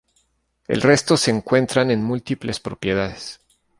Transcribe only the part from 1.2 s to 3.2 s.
encuentran en múltiples propiedad.